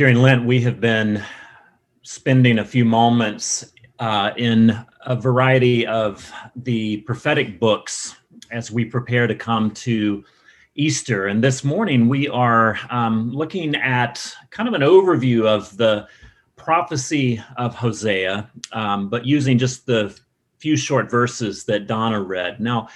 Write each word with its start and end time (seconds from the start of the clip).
during 0.00 0.16
Lent, 0.16 0.46
we 0.46 0.62
have 0.62 0.80
been 0.80 1.22
spending 2.00 2.60
a 2.60 2.64
few 2.64 2.86
moments 2.86 3.74
uh, 3.98 4.30
in 4.38 4.82
a 5.04 5.14
variety 5.14 5.86
of 5.86 6.32
the 6.56 7.02
prophetic 7.02 7.60
books 7.60 8.16
as 8.50 8.70
we 8.70 8.82
prepare 8.82 9.26
to 9.26 9.34
come 9.34 9.70
to 9.72 10.24
Easter. 10.74 11.26
And 11.26 11.44
this 11.44 11.64
morning, 11.64 12.08
we 12.08 12.28
are 12.28 12.78
um, 12.88 13.30
looking 13.30 13.74
at 13.76 14.34
kind 14.48 14.70
of 14.70 14.74
an 14.74 14.80
overview 14.80 15.44
of 15.44 15.76
the 15.76 16.08
prophecy 16.56 17.44
of 17.58 17.74
Hosea, 17.74 18.50
um, 18.72 19.10
but 19.10 19.26
using 19.26 19.58
just 19.58 19.84
the 19.84 20.18
few 20.56 20.78
short 20.78 21.10
verses 21.10 21.66
that 21.66 21.86
Donna 21.86 22.22
read. 22.22 22.58
Now, 22.58 22.88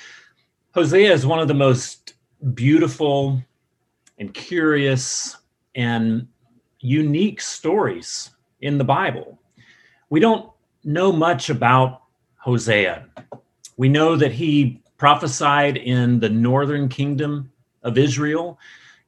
Hosea 0.73 1.13
is 1.13 1.27
one 1.27 1.39
of 1.39 1.49
the 1.49 1.53
most 1.53 2.15
beautiful 2.55 3.43
and 4.19 4.33
curious 4.33 5.37
and 5.75 6.29
unique 6.85 7.41
stories 7.41 8.31
in 8.61 8.77
the 8.77 8.85
Bible. 8.85 9.39
We 10.11 10.21
don't 10.21 10.51
know 10.85 11.11
much 11.11 11.49
about 11.49 12.03
Hosea. 12.37 13.07
We 13.79 13.89
know 13.89 14.17
that 14.17 14.33
he 14.33 14.83
prophesied 14.99 15.79
in 15.79 16.21
the 16.21 16.29
northern 16.29 16.89
kingdom 16.89 17.51
of 17.83 17.97
Israel 17.97 18.59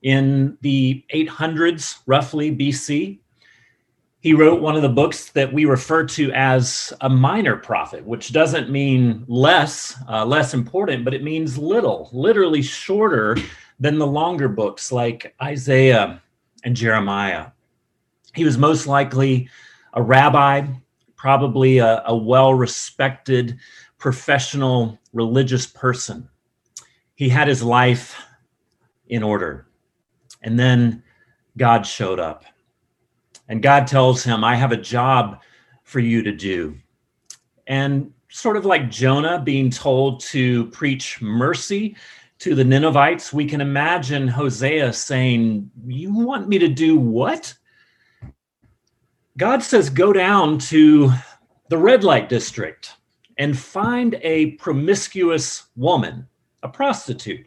in 0.02 0.57
the 0.62 1.05
800s, 1.15 1.99
roughly 2.07 2.51
BC. 2.55 3.19
He 4.21 4.33
wrote 4.33 4.63
one 4.63 4.74
of 4.74 4.83
the 4.83 4.88
books 4.88 5.30
that 5.30 5.52
we 5.52 5.66
refer 5.66 6.05
to 6.07 6.33
as 6.33 6.95
a 7.02 7.11
minor 7.11 7.57
prophet, 7.57 8.05
which 8.05 8.33
doesn't 8.33 8.71
mean 8.71 9.24
less, 9.29 9.95
uh, 10.09 10.24
less 10.24 10.55
important, 10.55 11.05
but 11.05 11.13
it 11.13 11.23
means 11.23 11.59
little, 11.59 12.09
literally 12.13 12.63
shorter 12.63 13.37
than 13.79 13.99
the 13.99 14.07
longer 14.07 14.49
books 14.49 14.91
like 14.91 15.35
Isaiah 15.43 16.23
and 16.65 16.74
Jeremiah. 16.74 17.49
He 18.37 18.45
was 18.45 18.59
most 18.59 18.87
likely 18.87 19.49
a 19.95 20.03
rabbi, 20.03 20.66
probably 21.16 21.79
a, 21.79 22.02
a 22.07 22.16
well 22.16 22.55
respected 22.55 23.59
professional 23.99 24.99
religious 25.13 25.66
person. 25.66 26.29
He 27.15 27.30
had 27.30 27.49
his 27.49 27.63
life 27.63 28.23
in 29.09 29.23
order. 29.23 29.66
And 30.43 30.59
then 30.59 31.02
God 31.57 31.87
showed 31.87 32.21
up. 32.21 32.45
And 33.49 33.63
God 33.63 33.87
tells 33.87 34.23
him, 34.23 34.45
I 34.45 34.55
have 34.55 34.73
a 34.73 34.77
job 34.77 35.41
for 35.82 36.01
you 36.01 36.23
to 36.23 36.32
do. 36.32 36.77
And 37.66 38.13
sort 38.29 38.57
of 38.57 38.66
like 38.66 38.91
Jonah 38.91 39.41
being 39.41 39.71
told 39.71 40.21
to 40.21 40.66
preach 40.66 41.23
mercy 41.23 41.97
to 42.41 42.55
the 42.55 42.65
Ninevites, 42.65 43.32
we 43.32 43.47
can 43.47 43.63
imagine 43.63 44.29
Hosea 44.29 44.93
saying, 44.93 45.71
You 45.87 46.13
want 46.13 46.49
me 46.49 46.59
to 46.59 46.69
do 46.69 46.99
what? 46.99 47.55
God 49.37 49.62
says, 49.62 49.90
Go 49.90 50.12
down 50.12 50.59
to 50.59 51.10
the 51.68 51.79
red 51.79 52.04
light 52.04 52.29
district 52.29 52.95
and 53.38 53.59
find 53.59 54.18
a 54.23 54.52
promiscuous 54.52 55.65
woman, 55.76 56.26
a 56.62 56.68
prostitute. 56.68 57.46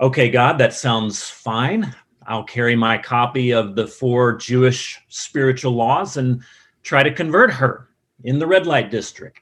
Okay, 0.00 0.30
God, 0.30 0.58
that 0.58 0.74
sounds 0.74 1.28
fine. 1.28 1.94
I'll 2.26 2.44
carry 2.44 2.76
my 2.76 2.98
copy 2.98 3.52
of 3.52 3.74
the 3.74 3.86
four 3.86 4.36
Jewish 4.36 5.00
spiritual 5.08 5.72
laws 5.72 6.16
and 6.16 6.42
try 6.82 7.02
to 7.02 7.12
convert 7.12 7.50
her 7.52 7.88
in 8.24 8.38
the 8.38 8.46
red 8.46 8.66
light 8.66 8.90
district. 8.90 9.40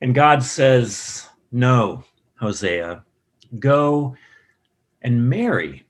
And 0.00 0.14
God 0.14 0.42
says, 0.42 1.28
No, 1.52 2.02
Hosea, 2.40 3.04
go 3.58 4.16
and 5.02 5.28
marry 5.28 5.84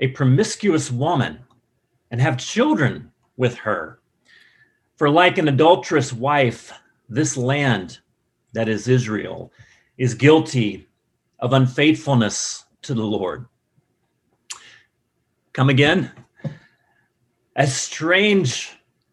a 0.00 0.08
promiscuous 0.08 0.90
woman 0.90 1.38
and 2.10 2.20
have 2.20 2.36
children 2.38 3.12
with 3.38 3.54
her. 3.54 4.00
For 4.96 5.08
like 5.08 5.38
an 5.38 5.48
adulterous 5.48 6.12
wife, 6.12 6.72
this 7.08 7.38
land, 7.38 8.00
that 8.52 8.68
is 8.68 8.88
Israel, 8.88 9.50
is 9.96 10.12
guilty 10.12 10.86
of 11.38 11.54
unfaithfulness 11.54 12.66
to 12.82 12.92
the 12.92 13.02
Lord. 13.02 13.46
Come 15.54 15.70
again. 15.70 16.10
As 17.56 17.74
strange 17.74 18.70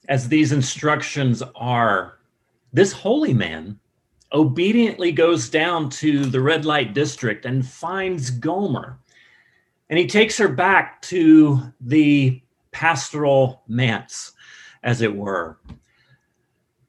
as 0.09 0.27
these 0.27 0.51
instructions 0.51 1.41
are, 1.55 2.19
this 2.73 2.91
holy 2.91 3.33
man 3.33 3.79
obediently 4.33 5.11
goes 5.11 5.49
down 5.49 5.89
to 5.89 6.25
the 6.25 6.41
red 6.41 6.65
light 6.65 6.93
district 6.93 7.45
and 7.45 7.65
finds 7.65 8.29
Gomer. 8.29 8.99
And 9.89 9.97
he 9.97 10.07
takes 10.07 10.37
her 10.37 10.47
back 10.47 11.01
to 11.03 11.71
the 11.79 12.41
pastoral 12.75 13.63
manse, 13.69 14.33
as 14.83 15.01
it 15.01 15.15
were. 15.15 15.57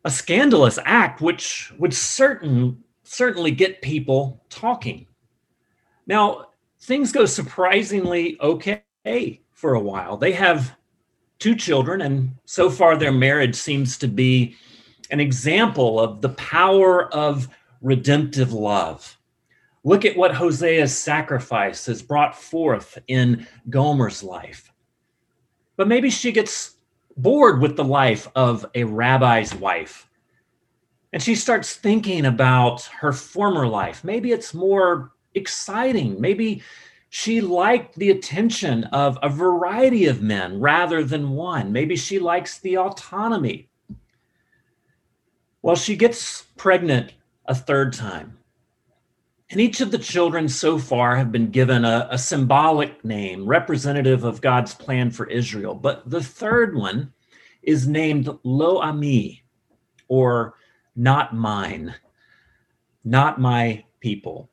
A 0.04 0.10
scandalous 0.10 0.80
act 0.84 1.20
which 1.20 1.72
would 1.78 1.94
certain, 1.94 2.82
certainly 3.04 3.52
get 3.52 3.82
people 3.82 4.44
talking. 4.50 5.06
Now, 6.08 6.47
things 6.80 7.12
go 7.12 7.24
surprisingly 7.24 8.36
okay 8.41 8.82
for 9.52 9.74
a 9.74 9.80
while. 9.80 10.16
They 10.16 10.32
have 10.32 10.76
two 11.38 11.54
children, 11.54 12.00
and 12.00 12.32
so 12.47 12.68
far 12.68 12.97
their 12.97 13.12
marriage 13.12 13.54
seems 13.54 13.97
to 13.98 14.08
be 14.08 14.56
an 15.12 15.20
example 15.20 16.00
of 16.00 16.20
the 16.20 16.30
power 16.30 17.14
of 17.14 17.48
redemptive 17.80 18.53
love. 18.53 19.16
Look 19.84 20.04
at 20.04 20.16
what 20.16 20.34
Hosea's 20.34 20.98
sacrifice 20.98 21.86
has 21.86 22.03
brought 22.03 22.36
forth 22.36 22.98
in 23.06 23.47
Gomer's 23.70 24.24
life. 24.24 24.72
But 25.76 25.88
maybe 25.88 26.10
she 26.10 26.32
gets 26.32 26.76
bored 27.16 27.60
with 27.60 27.76
the 27.76 27.84
life 27.84 28.28
of 28.34 28.66
a 28.75 28.84
rabbi's 28.84 29.54
wife. 29.54 30.09
And 31.12 31.22
she 31.22 31.34
starts 31.34 31.75
thinking 31.75 32.26
about 32.26 32.82
her 33.00 33.12
former 33.12 33.66
life. 33.66 34.04
Maybe 34.04 34.32
it's 34.32 34.53
more 34.53 35.12
exciting. 35.34 36.20
Maybe 36.20 36.62
she 37.09 37.41
liked 37.41 37.97
the 37.97 38.10
attention 38.10 38.84
of 38.84 39.19
a 39.22 39.28
variety 39.28 40.06
of 40.06 40.20
men 40.20 40.60
rather 40.60 41.04
than 41.04 41.31
one. 41.31 41.72
Maybe 41.72 41.97
she 41.97 42.19
likes 42.19 42.59
the 42.59 42.78
autonomy 42.78 43.69
well, 45.66 45.75
she 45.75 45.97
gets 45.97 46.42
pregnant 46.56 47.15
a 47.47 47.53
third 47.53 47.92
time. 47.92 48.35
And 49.51 49.61
each 49.61 49.81
of 49.81 49.91
the 49.91 49.99
children 49.99 50.49
so 50.49 50.79
far 50.79 51.17
have 51.17 51.31
been 51.31 51.51
given 51.51 51.84
a, 51.84 52.09
a, 52.11 52.19
symbolic 52.19 53.05
name 53.05 53.47
representative 53.47 54.25
of 54.25 54.41
God's 54.41 54.75
plan 54.75 55.11
for 55.11 55.29
Israel. 55.29 55.75
But 55.75 56.09
the 56.11 56.23
third 56.23 56.75
one 56.75 57.12
is 57.62 57.87
named 57.87 58.29
Lo 58.43 58.79
Ami, 58.79 59.45
or 60.09 60.55
not 60.97 61.34
mine, 61.34 61.95
not 63.05 63.41
my 63.41 63.84
people. 64.01 64.51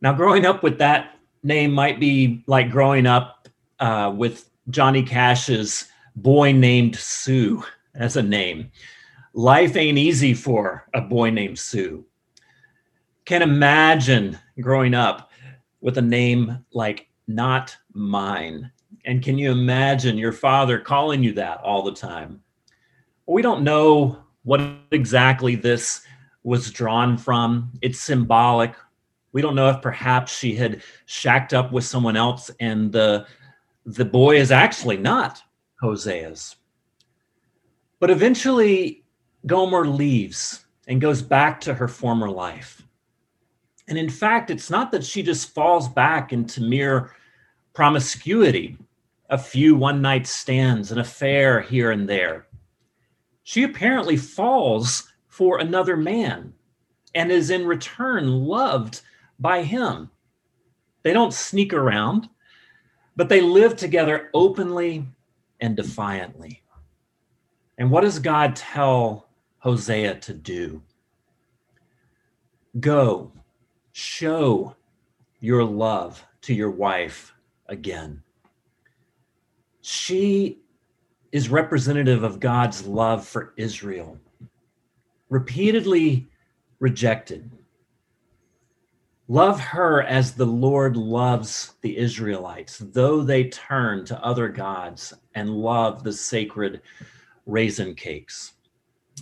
Now, 0.00 0.14
growing 0.14 0.46
up 0.46 0.62
with 0.62 0.78
that 0.78 1.18
name 1.42 1.72
might 1.72 2.00
be 2.00 2.42
like 2.46 2.70
growing 2.70 3.06
up 3.06 3.48
uh, 3.78 4.12
with 4.16 4.48
Johnny 4.70 5.02
Cash's 5.02 5.88
boy 6.16 6.52
named 6.52 6.96
Sue 6.96 7.62
as 7.94 8.16
a 8.16 8.22
name 8.22 8.70
life 9.36 9.76
ain't 9.76 9.98
easy 9.98 10.32
for 10.34 10.88
a 10.94 11.00
boy 11.00 11.30
named 11.30 11.58
Sue. 11.58 12.04
Can't 13.26 13.42
imagine 13.42 14.38
growing 14.60 14.94
up 14.94 15.32
with 15.80 15.98
a 15.98 16.02
name 16.02 16.64
like 16.72 17.08
not 17.26 17.76
mine. 17.92 18.70
And 19.04 19.22
can 19.22 19.36
you 19.36 19.50
imagine 19.50 20.16
your 20.16 20.32
father 20.32 20.78
calling 20.78 21.24
you 21.24 21.32
that 21.32 21.60
all 21.60 21.82
the 21.82 21.92
time? 21.92 22.40
We 23.26 23.42
don't 23.42 23.64
know 23.64 24.18
what 24.44 24.60
exactly 24.92 25.56
this 25.56 26.02
was 26.44 26.70
drawn 26.70 27.18
from. 27.18 27.72
It's 27.82 27.98
symbolic. 27.98 28.74
We 29.32 29.42
don't 29.42 29.56
know 29.56 29.70
if 29.70 29.82
perhaps 29.82 30.38
she 30.38 30.54
had 30.54 30.82
shacked 31.06 31.52
up 31.52 31.72
with 31.72 31.84
someone 31.84 32.16
else 32.16 32.50
and 32.60 32.92
the 32.92 33.26
the 33.84 34.04
boy 34.04 34.36
is 34.36 34.52
actually 34.52 34.96
not 34.96 35.42
Hosea's. 35.82 36.56
But 37.98 38.10
eventually 38.10 39.04
Gomer 39.46 39.86
leaves 39.86 40.64
and 40.86 41.00
goes 41.00 41.22
back 41.22 41.60
to 41.62 41.74
her 41.74 41.88
former 41.88 42.30
life. 42.30 42.85
And 43.88 43.98
in 43.98 44.10
fact, 44.10 44.50
it's 44.50 44.70
not 44.70 44.90
that 44.92 45.04
she 45.04 45.22
just 45.22 45.54
falls 45.54 45.88
back 45.88 46.32
into 46.32 46.60
mere 46.60 47.14
promiscuity, 47.72 48.76
a 49.30 49.38
few 49.38 49.76
one 49.76 50.02
night 50.02 50.26
stands, 50.26 50.90
an 50.90 50.98
affair 50.98 51.60
here 51.60 51.90
and 51.90 52.08
there. 52.08 52.46
She 53.44 53.62
apparently 53.62 54.16
falls 54.16 55.12
for 55.28 55.58
another 55.58 55.96
man 55.96 56.52
and 57.14 57.30
is 57.30 57.50
in 57.50 57.66
return 57.66 58.26
loved 58.44 59.02
by 59.38 59.62
him. 59.62 60.10
They 61.02 61.12
don't 61.12 61.32
sneak 61.32 61.72
around, 61.72 62.28
but 63.14 63.28
they 63.28 63.40
live 63.40 63.76
together 63.76 64.30
openly 64.34 65.06
and 65.60 65.76
defiantly. 65.76 66.62
And 67.78 67.90
what 67.90 68.00
does 68.00 68.18
God 68.18 68.56
tell 68.56 69.26
Hosea 69.66 70.14
to 70.20 70.32
do. 70.32 70.80
Go, 72.78 73.32
show 73.96 74.76
your 75.40 75.64
love 75.64 76.22
to 76.42 76.52
your 76.52 76.70
wife 76.70 77.34
again. 77.68 78.22
She 79.80 80.58
is 81.32 81.48
representative 81.48 82.22
of 82.22 82.38
God's 82.38 82.86
love 82.86 83.26
for 83.26 83.54
Israel, 83.56 84.18
repeatedly 85.30 86.26
rejected. 86.78 87.50
Love 89.28 89.58
her 89.60 90.02
as 90.02 90.34
the 90.34 90.44
Lord 90.44 90.98
loves 90.98 91.76
the 91.80 91.96
Israelites, 91.96 92.76
though 92.78 93.22
they 93.22 93.44
turn 93.44 94.04
to 94.04 94.22
other 94.22 94.48
gods 94.48 95.14
and 95.34 95.48
love 95.48 96.04
the 96.04 96.12
sacred 96.12 96.82
raisin 97.46 97.94
cakes. 97.94 98.52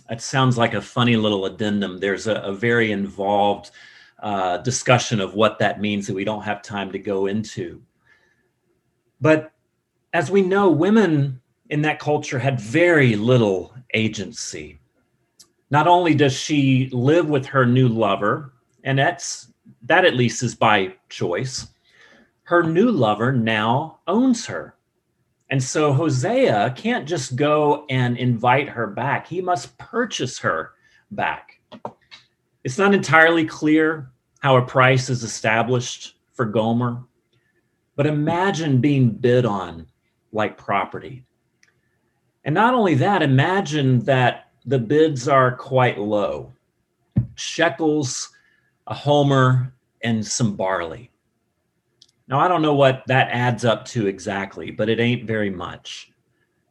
That 0.09 0.21
sounds 0.21 0.59
like 0.59 0.75
a 0.75 0.83
funny 0.83 1.15
little 1.15 1.47
addendum. 1.47 2.01
There's 2.01 2.27
a, 2.27 2.35
a 2.41 2.53
very 2.53 2.91
involved 2.91 3.71
uh, 4.21 4.59
discussion 4.59 5.21
of 5.21 5.35
what 5.35 5.59
that 5.59 5.81
means 5.81 6.07
that 6.07 6.15
we 6.15 6.25
don't 6.25 6.43
have 6.43 6.63
time 6.63 6.91
to 6.93 6.99
go 6.99 7.27
into. 7.27 7.83
But 9.21 9.53
as 10.13 10.31
we 10.31 10.43
know, 10.43 10.71
women 10.71 11.41
in 11.71 11.83
that 11.83 11.99
culture 11.99 12.39
had 12.39 12.61
very 12.61 13.17
little 13.17 13.75
agency. 13.95 14.79
Not 15.71 15.87
only 15.87 16.15
does 16.15 16.33
she 16.33 16.89
live 16.93 17.29
with 17.29 17.47
her 17.47 17.67
new 17.67 17.89
lover, 17.89 18.53
and 18.85 18.99
that's 18.99 19.49
that 19.83 20.05
at 20.05 20.15
least 20.15 20.43
is 20.43 20.55
by 20.55 20.95
choice, 21.09 21.69
her 22.45 22.63
new 22.63 22.91
lover 22.91 23.33
now 23.33 24.01
owns 24.07 24.47
her. 24.47 24.77
And 25.51 25.63
so 25.63 25.93
Hosea 25.93 26.75
can't 26.77 27.07
just 27.07 27.37
go 27.37 27.87
and 27.91 28.17
invite 28.17 28.69
her 28.69 28.87
back, 28.87 29.27
he 29.27 29.41
must 29.41 29.77
purchase 29.79 30.39
her 30.39 30.73
back. 31.11 31.61
It's 32.65 32.79
not 32.79 32.95
entirely 32.95 33.45
clear 33.45 34.11
how 34.41 34.57
a 34.57 34.63
price 34.63 35.11
is 35.11 35.23
established 35.23 36.17
for 36.33 36.47
Gomer, 36.47 37.05
but 37.95 38.07
imagine 38.07 38.81
being 38.81 39.11
bid 39.11 39.45
on 39.45 39.87
like 40.33 40.59
property. 40.59 41.25
And 42.45 42.55
not 42.55 42.75
only 42.75 42.95
that, 42.97 43.23
imagine 43.23 44.01
that 44.01 44.51
the 44.67 44.79
bids 44.79 45.29
are 45.29 45.57
quite 45.57 45.99
low 45.99 46.53
shekels, 47.37 48.31
a 48.87 48.95
homer, 48.95 49.75
and 50.03 50.25
some 50.25 50.57
barley. 50.57 51.11
Now, 52.29 52.39
I 52.39 52.49
don't 52.49 52.63
know 52.63 52.75
what 52.75 53.03
that 53.07 53.29
adds 53.31 53.65
up 53.65 53.85
to 53.87 54.07
exactly, 54.07 54.71
but 54.71 54.89
it 54.89 55.01
ain't 55.01 55.27
very 55.27 55.51
much. 55.51 56.13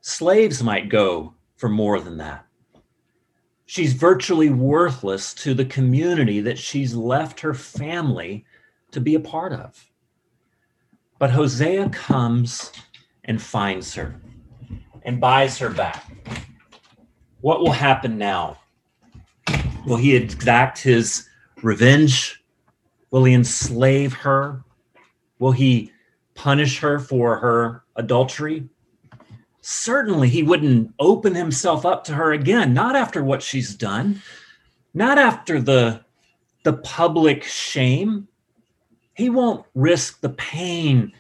Slaves 0.02 0.64
might 0.64 0.90
go 0.90 1.34
for 1.58 1.70
more 1.70 2.00
than 2.00 2.18
that. 2.18 2.46
She's 3.66 3.94
virtually 3.94 4.50
worthless 4.50 5.34
to 5.36 5.54
the 5.54 5.66
community 5.66 6.42
that 6.42 6.58
she's 6.58 6.94
left 6.94 7.40
her 7.40 7.54
family 7.54 8.46
to 8.92 9.00
be 9.00 9.16
a 9.16 9.20
part 9.20 9.54
of. 9.54 9.90
But 11.18 11.32
Hosea 11.32 11.90
comes 11.90 12.72
and 13.24 13.42
finds 13.42 13.94
her 13.96 14.20
and 15.04 15.22
buys 15.22 15.58
her 15.60 15.70
back. 15.70 16.06
What 17.42 17.62
will 17.62 17.72
happen 17.72 18.18
now? 18.18 18.58
Will 19.86 19.98
he 19.98 20.16
exact 20.16 20.78
his 20.80 21.28
revenge? 21.62 22.44
Will 23.12 23.24
he 23.24 23.34
enslave 23.34 24.14
her? 24.14 24.64
Will 25.40 25.52
he 25.52 25.92
punish 26.36 26.80
her 26.80 27.00
for 27.00 27.38
her 27.38 27.84
adultery? 27.96 28.70
Certainly, 29.66 30.28
he 30.28 30.44
wouldn't 30.44 30.94
open 31.00 31.36
himself 31.36 31.86
up 31.86 32.04
to 32.04 32.14
her 32.16 32.34
again, 32.34 32.74
not 32.74 32.98
after 32.98 33.24
what 33.24 33.42
she's 33.42 33.74
done, 33.74 34.22
not 34.94 35.18
after 35.18 35.62
the, 35.62 36.02
the 36.66 36.74
public 36.74 37.46
shame. 37.46 38.28
He 39.14 39.30
won't 39.30 39.66
risk 39.74 40.20
the 40.20 40.32
pain 40.32 41.14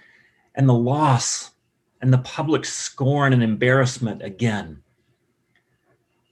and 0.56 0.68
the 0.68 0.74
loss 0.74 1.52
and 2.02 2.12
the 2.12 2.18
public 2.18 2.66
scorn 2.66 3.32
and 3.32 3.42
embarrassment 3.42 4.22
again. 4.22 4.84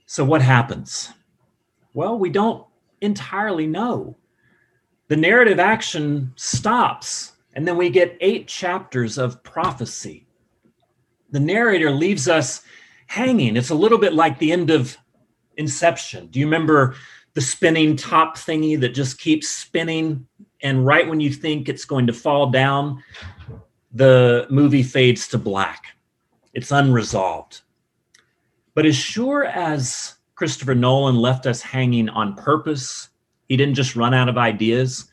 So, 0.05 0.25
what 0.25 0.41
happens? 0.41 1.13
Well, 1.93 2.19
we 2.19 2.29
don't 2.29 2.65
entirely 2.99 3.67
know. 3.67 4.17
The 5.07 5.15
narrative 5.15 5.59
action 5.59 6.33
stops, 6.35 7.31
and 7.53 7.65
then 7.65 7.77
we 7.77 7.89
get 7.89 8.17
eight 8.19 8.49
chapters 8.49 9.17
of 9.17 9.41
prophecy. 9.43 10.27
The 11.31 11.39
narrator 11.39 11.91
leaves 11.91 12.27
us 12.27 12.61
hanging. 13.07 13.57
It's 13.57 13.69
a 13.69 13.75
little 13.75 13.97
bit 13.97 14.13
like 14.13 14.37
the 14.39 14.51
end 14.51 14.69
of 14.69 14.97
Inception. 15.57 16.27
Do 16.27 16.39
you 16.39 16.45
remember 16.45 16.95
the 17.33 17.41
spinning 17.41 17.95
top 17.95 18.37
thingy 18.37 18.79
that 18.79 18.89
just 18.89 19.19
keeps 19.19 19.47
spinning? 19.47 20.25
And 20.61 20.85
right 20.85 21.07
when 21.07 21.19
you 21.19 21.31
think 21.31 21.67
it's 21.67 21.85
going 21.85 22.07
to 22.07 22.13
fall 22.13 22.49
down, 22.49 23.03
the 23.93 24.47
movie 24.49 24.83
fades 24.83 25.27
to 25.29 25.37
black. 25.37 25.97
It's 26.53 26.71
unresolved. 26.71 27.61
But 28.73 28.85
as 28.85 28.95
sure 28.95 29.45
as 29.45 30.15
Christopher 30.35 30.75
Nolan 30.75 31.17
left 31.17 31.45
us 31.45 31.61
hanging 31.61 32.09
on 32.09 32.35
purpose, 32.35 33.09
he 33.47 33.57
didn't 33.57 33.75
just 33.75 33.95
run 33.95 34.13
out 34.13 34.29
of 34.29 34.37
ideas. 34.37 35.09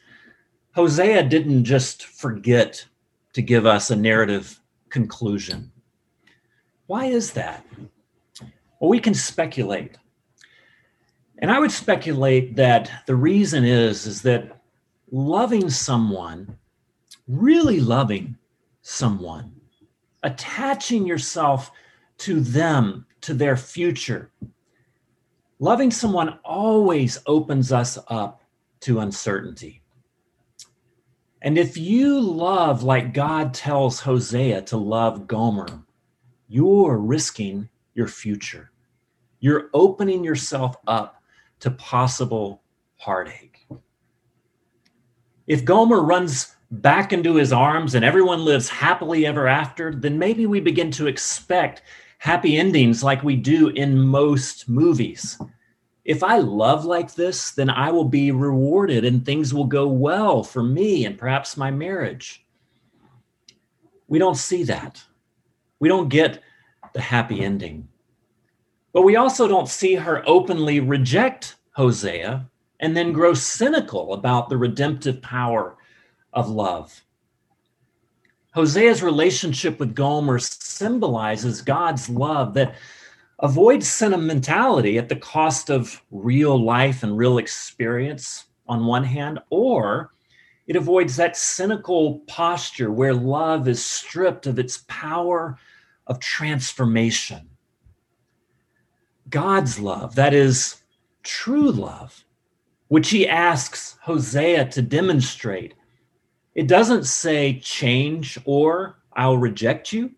Hosea 0.75 1.25
didn't 1.25 1.64
just 1.64 2.05
forget 2.05 2.85
to 3.32 3.43
give 3.43 3.67
us 3.67 3.91
a 3.91 3.97
narrative 3.97 4.61
conclusion. 4.88 5.73
Why 6.88 7.05
is 7.05 7.32
that? 7.32 7.67
Well, 8.81 8.88
we 8.88 8.99
can 8.99 9.12
speculate. 9.12 9.99
And 11.40 11.50
I 11.50 11.58
would 11.58 11.70
speculate 11.70 12.56
that 12.56 12.90
the 13.06 13.14
reason 13.14 13.62
is 13.62 14.06
is 14.06 14.23
that 14.23 14.62
loving 15.12 15.69
someone, 15.69 16.56
really 17.29 17.81
loving 17.81 18.38
someone, 18.81 19.52
attaching 20.23 21.06
yourself 21.06 21.70
to 22.19 22.40
them, 22.40 23.05
to 23.20 23.35
their 23.35 23.58
future. 23.58 24.32
Loving 25.58 25.90
someone 25.90 26.38
always 26.43 27.19
opens 27.26 27.70
us 27.70 27.99
up 28.08 28.40
to 28.81 29.00
uncertainty. 29.00 29.82
And 31.43 31.58
if 31.58 31.76
you 31.76 32.19
love 32.19 32.82
like 32.82 33.12
God 33.12 33.52
tells 33.52 34.00
Hosea 34.00 34.62
to 34.62 34.79
love 34.79 35.26
Gomer, 35.26 35.85
you're 36.49 36.99
risking 36.99 37.69
your 37.95 38.09
future. 38.09 38.71
You're 39.41 39.71
opening 39.75 40.25
yourself 40.25 40.77
up 40.87 41.23
to 41.61 41.71
possible 41.73 42.62
heartache. 42.97 43.67
If 45.47 45.65
Gomer 45.65 46.03
runs 46.03 46.56
back 46.71 47.12
into 47.12 47.37
his 47.37 47.53
arms 47.53 47.95
and 47.95 48.05
everyone 48.05 48.45
lives 48.45 48.69
happily 48.69 49.27
ever 49.27 49.47
after, 49.47 49.95
then 49.95 50.19
maybe 50.19 50.47
we 50.47 50.61
begin 50.61 50.91
to 50.93 51.06
expect 51.06 51.83
happy 52.19 52.57
endings 52.57 53.02
like 53.02 53.23
we 53.23 53.37
do 53.37 53.69
in 53.69 53.99
most 53.99 54.69
movies. 54.69 55.38
If 56.05 56.23
I 56.23 56.38
love 56.38 56.85
like 56.85 57.14
this, 57.14 57.52
then 57.52 57.71
I 57.71 57.90
will 57.90 58.05
be 58.05 58.33
rewarded 58.33 59.05
and 59.05 59.25
things 59.25 59.52
will 59.52 59.67
go 59.67 59.87
well 59.88 60.43
for 60.43 60.62
me 60.62 61.05
and 61.05 61.19
perhaps 61.19 61.57
my 61.57 61.71
marriage. 61.71 62.45
We 64.09 64.19
don't 64.19 64.37
see 64.37 64.64
that. 64.64 65.02
We 65.80 65.88
don't 65.88 66.08
get 66.08 66.42
the 66.94 67.00
happy 67.00 67.44
ending. 67.44 67.88
But 68.92 69.02
we 69.02 69.16
also 69.16 69.47
don't 69.47 69.68
see 69.68 69.94
her 69.94 70.23
openly 70.26 70.80
reject 70.80 71.56
Hosea 71.73 72.49
and 72.80 72.97
then 72.97 73.12
grow 73.12 73.35
cynical 73.35 74.14
about 74.14 74.49
the 74.49 74.56
redemptive 74.56 75.20
power 75.23 75.76
of 76.32 76.49
love. 76.49 77.04
Hosea's 78.54 79.02
relationship 79.02 79.78
with 79.78 79.94
Gomer 79.94 80.38
symbolizes 80.38 81.62
God's 81.62 82.08
love 82.08 82.54
that 82.54 82.75
avoids 83.40 83.87
sentimentality 83.87 84.99
at 84.99 85.08
the 85.08 85.16
cost 85.16 85.70
of 85.70 86.02
real 86.11 86.61
life 86.61 87.02
and 87.02 87.16
real 87.16 87.38
experience 87.38 88.47
on 88.66 88.87
one 88.87 89.04
hand, 89.04 89.38
or 89.50 90.11
it 90.66 90.76
avoids 90.76 91.16
that 91.16 91.37
cynical 91.37 92.20
posture 92.26 92.90
where 92.90 93.14
love 93.14 93.68
is 93.68 93.85
stripped 93.85 94.47
of 94.47 94.58
its 94.58 94.85
power 94.88 95.56
of 96.09 96.19
transformation. 96.19 97.49
God's 99.31 99.79
love, 99.79 100.15
that 100.15 100.35
is 100.35 100.83
true 101.23 101.71
love, 101.71 102.25
which 102.88 103.11
he 103.11 103.29
asks 103.29 103.99
Hosea 104.03 104.71
to 104.71 104.83
demonstrate 104.83 105.75
it 106.55 106.67
doesn't 106.67 107.05
say 107.05 107.61
change 107.61 108.37
or 108.45 108.99
I'll 109.12 109.38
reject 109.38 109.93
you, 109.93 110.11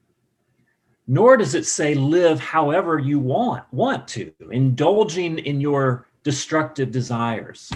nor 1.06 1.36
does 1.36 1.54
it 1.54 1.66
say 1.66 1.94
live 1.94 2.40
however 2.40 2.98
you 2.98 3.18
want, 3.18 3.64
want 3.72 4.08
to, 4.08 4.32
indulging 4.50 5.38
in 5.38 5.60
your 5.60 6.06
destructive 6.22 6.92
desires. 6.92 7.70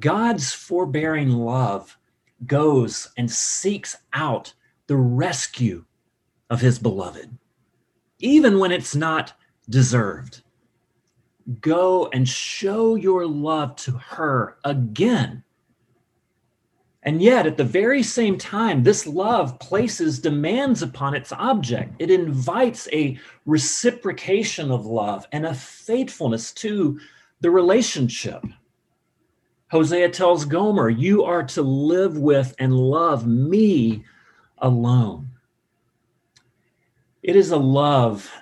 God's 0.00 0.52
forbearing 0.52 1.30
love 1.30 1.96
goes 2.46 3.08
and 3.16 3.30
seeks 3.30 3.96
out 4.14 4.52
the 4.88 4.96
rescue 4.96 5.84
of 6.50 6.60
his 6.60 6.78
beloved, 6.78 7.38
even 8.20 8.58
when 8.58 8.72
it's 8.72 8.94
not 8.96 9.34
deserved. 9.68 10.42
Go 11.60 12.08
and 12.12 12.28
show 12.28 12.94
your 12.96 13.26
love 13.26 13.76
to 13.76 13.92
her 13.92 14.58
again 14.64 15.44
And 17.02 17.22
yet, 17.22 17.46
at 17.46 17.56
the 17.56 17.64
very 17.64 18.02
same 18.04 18.38
time, 18.38 18.82
this 18.84 19.06
love 19.06 19.58
places 19.60 20.18
demands 20.18 20.82
upon 20.82 21.14
its 21.14 21.32
object. 21.32 21.94
It 21.98 22.10
invites 22.10 22.88
a 22.92 23.18
reciprocation 23.46 24.70
of 24.70 24.86
love 24.86 25.26
and 25.32 25.46
a 25.46 25.54
faithfulness 25.54 26.52
to 26.54 27.00
the 27.40 27.50
relationship. 27.50 28.44
Hosea 29.70 30.10
tells 30.10 30.44
Gomer, 30.44 30.90
You 30.90 31.24
are 31.24 31.44
to 31.44 31.62
live 31.62 32.18
with 32.18 32.54
and 32.58 32.74
love 32.76 33.26
me 33.26 34.04
alone. 34.58 35.30
It 37.28 37.36
is 37.36 37.50
a 37.50 37.58
love 37.58 38.32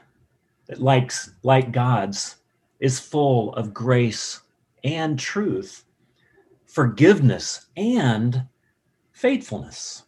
that, 0.68 0.80
like, 0.80 1.10
like 1.42 1.72
God's, 1.72 2.36
is 2.78 3.00
full 3.00 3.52
of 3.54 3.74
grace 3.74 4.42
and 4.84 5.18
truth, 5.18 5.84
forgiveness 6.66 7.66
and 7.76 8.44
faithfulness. 9.10 10.04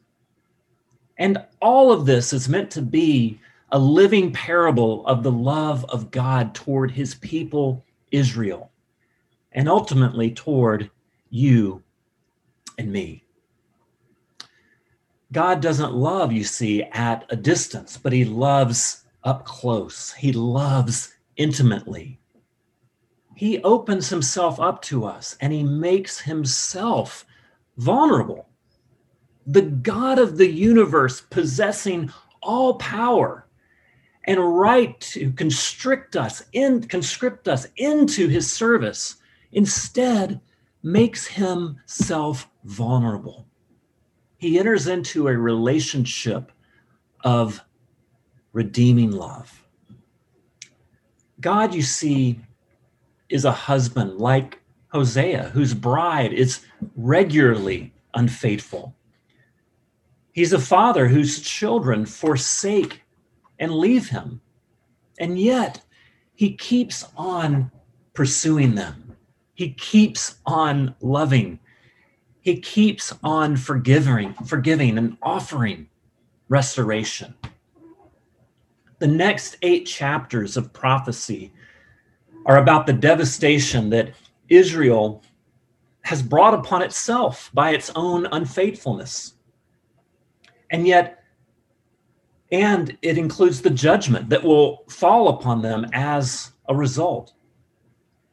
And 1.19 1.45
all 1.61 1.91
of 1.91 2.07
this 2.07 2.33
is 2.33 2.49
meant 2.49 2.71
to 2.71 2.83
be 2.83 3.41
a 3.73 3.79
living 3.81 4.33
parable 4.33 5.05
of 5.09 5.25
the 5.25 5.33
love 5.33 5.85
of 5.87 6.13
God 6.13 6.55
toward 6.55 6.93
his 6.93 7.17
people, 7.17 7.85
Israel, 8.13 8.71
and 9.51 9.69
ultimately 9.69 10.31
toward 10.31 10.89
you 11.31 11.83
and 12.79 12.93
me. 12.93 13.25
God 15.33 15.61
doesn't 15.61 15.93
love, 15.93 16.33
you 16.33 16.45
see, 16.45 16.83
at 16.85 17.27
a 17.29 17.37
distance, 17.37 17.99
but 17.99 18.13
he 18.13 18.25
loves 18.25 19.05
up 19.25 19.45
close. 19.45 20.13
He 20.13 20.33
loves 20.33 21.15
intimately. 21.37 22.19
He 23.35 23.63
opens 23.63 24.09
himself 24.09 24.59
up 24.59 24.83
to 24.83 25.05
us 25.05 25.37
and 25.41 25.53
he 25.53 25.63
makes 25.63 26.19
himself 26.19 27.27
vulnerable. 27.77 28.49
The 29.47 29.63
God 29.63 30.19
of 30.19 30.39
the 30.39 30.49
universe 30.49 31.21
possessing 31.21 32.11
all 32.43 32.75
power 32.75 33.47
and 34.25 34.59
right 34.59 34.99
to 35.01 35.33
constrict 35.33 36.17
us 36.17 36.43
in 36.53 36.83
conscript 36.85 37.49
us 37.49 37.67
into 37.77 38.29
his 38.29 38.53
service 38.53 39.17
instead 39.53 40.41
makes 40.83 41.27
himself 41.27 42.49
vulnerable 42.65 43.48
he 44.39 44.59
enters 44.59 44.87
into 44.87 45.29
a 45.29 45.37
relationship 45.37 46.53
of 47.23 47.61
redeeming 48.53 49.11
love. 49.11 49.65
God, 51.41 51.75
you 51.75 51.83
see, 51.83 52.41
is 53.29 53.45
a 53.45 53.53
husband 53.53 54.19
like 54.19 54.61
Hosea, 54.89 55.51
whose 55.53 55.75
bride 55.75 56.33
is 56.33 56.65
regularly 56.97 57.93
unfaithful. 58.15 58.95
He's 60.33 60.53
a 60.53 60.59
father 60.59 61.09
whose 61.09 61.41
children 61.41 62.07
forsake 62.07 63.03
and 63.59 63.73
leave 63.75 64.09
him. 64.09 64.41
And 65.19 65.39
yet, 65.39 65.83
he 66.35 66.55
keeps 66.55 67.05
on 67.17 67.73
pursuing 68.15 68.77
them. 68.77 69.17
He 69.55 69.71
keeps 69.71 70.37
on 70.47 70.95
loving 71.01 71.59
he 72.41 72.61
keeps 72.61 73.13
on 73.23 73.57
forgiving, 73.57 74.33
forgiving 74.47 74.99
and 74.99 75.17
offering 75.23 75.89
restoration. 76.49 77.35
The 78.99 79.07
next 79.07 79.57
eight 79.63 79.87
chapters 79.87 80.57
of 80.57 80.73
prophecy 80.73 81.53
are 82.47 82.59
about 82.59 82.87
the 82.87 82.93
devastation 82.93 83.91
that 83.91 84.13
Israel 84.49 85.23
has 86.03 86.23
brought 86.23 86.55
upon 86.55 86.83
itself 86.83 87.51
by 87.53 87.71
its 87.71 87.91
own 87.95 88.27
unfaithfulness. 88.33 89.35
And 90.71 90.87
yet, 90.87 91.23
and 92.51 92.97
it 93.03 93.19
includes 93.19 93.61
the 93.61 93.71
judgment 93.71 94.31
that 94.31 94.43
will 94.43 94.85
fall 94.89 95.29
upon 95.29 95.61
them 95.61 95.87
as 95.93 96.53
a 96.69 96.75
result. 96.75 97.35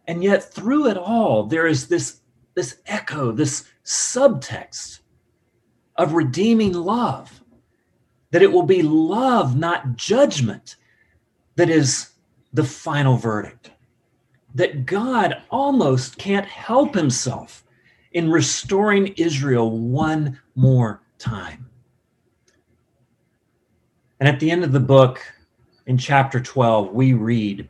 And 0.08 0.24
yet, 0.24 0.54
through 0.54 0.88
it 0.88 0.98
all, 0.98 1.44
there 1.44 1.68
is 1.68 1.88
this, 1.88 2.22
this 2.54 2.78
echo, 2.86 3.32
this 3.32 3.66
subtext 3.86 5.00
of 5.96 6.14
redeeming 6.14 6.74
love, 6.74 7.42
that 8.32 8.42
it 8.42 8.52
will 8.52 8.64
be 8.64 8.82
love, 8.82 9.56
not 9.56 9.96
judgment, 9.96 10.76
that 11.56 11.70
is 11.70 12.10
the 12.54 12.64
final 12.64 13.18
verdict. 13.18 13.72
That 14.56 14.86
God 14.86 15.44
almost 15.50 16.18
can't 16.18 16.46
help 16.46 16.96
himself 16.96 17.64
in 18.12 18.32
restoring 18.32 19.08
Israel 19.18 19.78
one 19.78 20.40
more 20.56 21.02
time. 21.18 21.70
And 24.20 24.30
at 24.30 24.40
the 24.40 24.50
end 24.50 24.64
of 24.64 24.72
the 24.72 24.80
book, 24.80 25.22
in 25.86 25.98
chapter 25.98 26.40
12, 26.40 26.92
we 26.92 27.14
read 27.14 27.70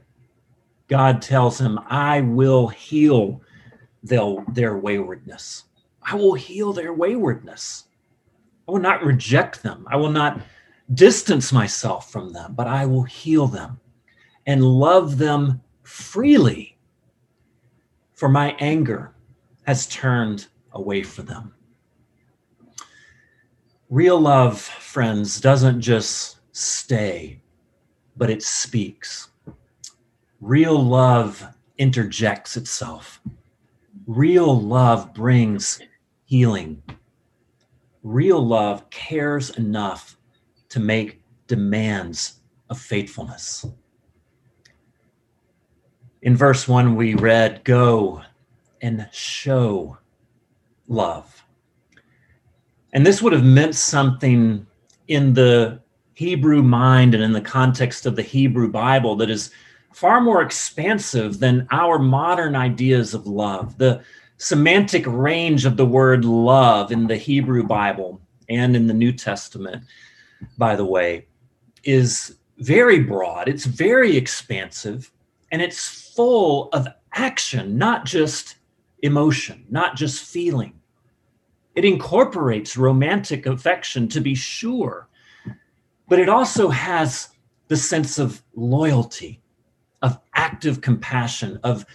God 0.87 1.21
tells 1.21 1.59
him, 1.59 1.79
I 1.87 2.21
will 2.21 2.67
heal 2.67 3.41
their, 4.03 4.77
waywardness. 4.77 5.63
I 6.05 6.15
will 6.15 6.35
heal 6.35 6.71
their 6.71 6.93
waywardness. 6.93 7.85
I 8.67 8.71
will 8.71 8.79
not 8.79 9.03
reject 9.03 9.63
them. 9.63 9.87
I 9.89 9.95
will 9.95 10.11
not 10.11 10.39
distance 10.93 11.51
myself 11.51 12.11
from 12.11 12.31
them, 12.31 12.53
but 12.55 12.67
I 12.67 12.85
will 12.85 13.03
heal 13.03 13.47
them 13.47 13.79
and 14.45 14.63
love 14.63 15.17
them 15.17 15.61
freely. 15.83 16.77
For 18.13 18.29
my 18.29 18.55
anger 18.59 19.15
has 19.63 19.87
turned 19.87 20.47
away 20.73 21.01
from 21.01 21.25
them. 21.25 21.53
Real 23.89 24.19
love, 24.19 24.61
friends, 24.61 25.39
doesn't 25.41 25.81
just 25.81 26.37
stay, 26.51 27.41
but 28.15 28.29
it 28.29 28.43
speaks. 28.43 29.29
Real 30.39 30.81
love 30.81 31.45
interjects 31.77 32.57
itself. 32.57 33.21
Real 34.05 34.59
love 34.59 35.13
brings 35.13 35.79
healing. 36.25 36.81
Real 38.03 38.45
love 38.45 38.89
cares 38.89 39.51
enough 39.51 40.17
to 40.69 40.79
make 40.79 41.21
demands 41.47 42.41
of 42.69 42.79
faithfulness. 42.79 43.65
In 46.21 46.35
verse 46.35 46.67
1, 46.67 46.95
we 46.95 47.15
read, 47.15 47.63
Go 47.63 48.21
and 48.81 49.07
show 49.11 49.97
love. 50.87 51.43
And 52.93 53.05
this 53.05 53.21
would 53.21 53.33
have 53.33 53.43
meant 53.43 53.75
something 53.75 54.65
in 55.07 55.33
the 55.33 55.81
Hebrew 56.13 56.63
mind 56.63 57.13
and 57.13 57.23
in 57.23 57.33
the 57.33 57.41
context 57.41 58.05
of 58.05 58.15
the 58.15 58.21
Hebrew 58.21 58.71
Bible 58.71 59.15
that 59.17 59.29
is 59.29 59.51
far 59.93 60.21
more 60.21 60.41
expansive 60.41 61.39
than 61.39 61.67
our 61.71 61.99
modern 61.99 62.55
ideas 62.55 63.13
of 63.13 63.27
love. 63.27 63.77
The 63.77 64.03
semantic 64.37 65.05
range 65.07 65.65
of 65.65 65.77
the 65.77 65.85
word 65.85 66.25
love 66.25 66.91
in 66.91 67.07
the 67.07 67.17
Hebrew 67.17 67.63
Bible 67.63 68.21
and 68.49 68.75
in 68.75 68.87
the 68.87 68.93
New 68.93 69.11
Testament, 69.11 69.83
by 70.57 70.75
the 70.75 70.85
way, 70.85 71.27
is 71.83 72.37
very 72.57 72.99
broad. 72.99 73.47
It's 73.47 73.65
very 73.65 74.15
expansive 74.17 75.11
and 75.51 75.61
it's 75.61 76.13
full 76.15 76.69
of 76.73 76.87
action, 77.13 77.77
not 77.77 78.05
just 78.05 78.57
emotion, 79.01 79.65
not 79.69 79.95
just 79.95 80.25
feeling. 80.25 80.73
It 81.75 81.85
incorporates 81.85 82.77
romantic 82.77 83.45
affection 83.45 84.07
to 84.09 84.21
be 84.21 84.35
sure, 84.35 85.07
but 86.07 86.19
it 86.19 86.29
also 86.29 86.69
has 86.69 87.29
the 87.67 87.77
sense 87.77 88.19
of 88.19 88.41
loyalty, 88.55 89.41
of 90.01 90.19
active 90.33 90.81
compassion, 90.81 91.59
of 91.63 91.85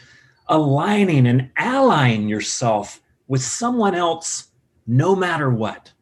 aligning 0.51 1.27
and 1.29 1.49
allying 1.57 2.29
yourself 2.29 3.01
with 3.29 3.43
someone 3.43 3.95
else 3.95 4.49
no 4.87 5.15
matter 5.15 5.51
what. 5.51 5.93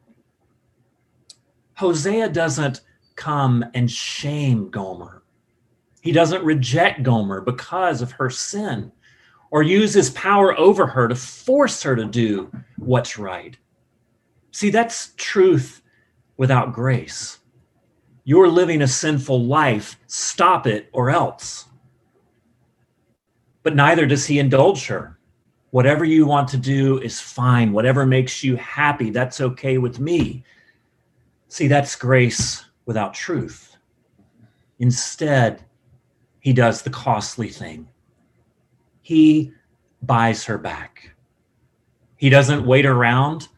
Hosea 1.74 2.30
doesn't 2.30 2.80
come 3.14 3.64
and 3.74 3.90
shame 3.90 4.70
Gomer. 4.70 5.22
He 6.00 6.12
doesn't 6.12 6.44
reject 6.44 7.02
Gomer 7.02 7.42
because 7.42 8.00
of 8.00 8.10
her 8.12 8.30
sin 8.30 8.90
or 9.50 9.62
use 9.62 9.92
his 9.92 10.10
power 10.10 10.58
over 10.58 10.86
her 10.86 11.08
to 11.08 11.14
force 11.14 11.82
her 11.82 11.94
to 11.94 12.06
do 12.06 12.50
what's 12.78 13.18
right. 13.18 13.56
See, 14.50 14.70
that's 14.70 15.12
truth 15.16 15.82
without 16.38 16.72
grace. 16.72 17.38
You're 18.24 18.48
living 18.48 18.82
a 18.82 18.88
sinful 18.88 19.44
life. 19.44 19.98
Stop 20.06 20.66
it 20.66 20.88
or 20.92 21.10
else 21.10 21.66
but 23.62 23.74
neither 23.74 24.06
does 24.06 24.26
he 24.26 24.38
indulge 24.38 24.86
her. 24.86 25.18
Whatever 25.70 26.04
you 26.04 26.26
want 26.26 26.48
to 26.48 26.56
do 26.56 26.98
is 27.00 27.20
fine. 27.20 27.72
Whatever 27.72 28.06
makes 28.06 28.42
you 28.42 28.56
happy, 28.56 29.10
that's 29.10 29.40
okay 29.40 29.78
with 29.78 30.00
me. 30.00 30.44
See, 31.48 31.68
that's 31.68 31.96
grace 31.96 32.64
without 32.86 33.14
truth. 33.14 33.76
Instead, 34.78 35.64
he 36.40 36.52
does 36.52 36.82
the 36.82 36.90
costly 36.90 37.48
thing. 37.48 37.88
He 39.02 39.52
buys 40.02 40.44
her 40.44 40.58
back. 40.58 41.14
He 42.16 42.30
doesn't 42.30 42.66
wait 42.66 42.86
around 42.86 43.48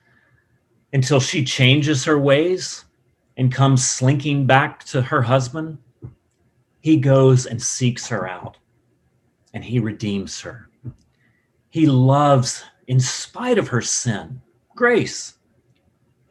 until 0.92 1.21
she 1.21 1.45
changes 1.45 2.04
her 2.04 2.19
ways 2.19 2.85
and 3.37 3.52
comes 3.52 3.88
slinking 3.88 4.47
back 4.47 4.85
to 4.85 5.00
her 5.00 5.23
husband, 5.23 5.78
he 6.80 6.97
goes 6.97 7.47
and 7.47 7.61
seeks 7.61 8.07
her 8.09 8.28
out 8.28 8.59
and 9.52 9.64
he 9.64 9.78
redeems 9.78 10.40
her. 10.40 10.69
He 11.71 11.87
loves, 11.87 12.64
in 12.87 13.00
spite 13.00 13.59
of 13.59 13.69
her 13.69 13.83
sin, 13.83 14.40
grace. 14.75 15.35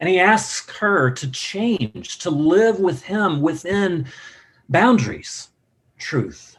And 0.00 0.08
he 0.08 0.18
asks 0.18 0.76
her 0.78 1.10
to 1.10 1.30
change, 1.30 2.18
to 2.18 2.30
live 2.30 2.80
with 2.80 3.02
him 3.02 3.40
within 3.40 4.06
boundaries, 4.68 5.48
truth. 5.98 6.56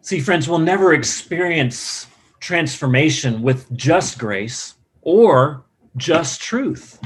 See, 0.00 0.20
friends, 0.20 0.48
we'll 0.48 0.58
never 0.58 0.92
experience 0.92 2.06
transformation 2.40 3.40
with 3.40 3.74
just 3.74 4.18
grace 4.18 4.74
or 5.00 5.64
just 5.96 6.42
truth. 6.42 7.00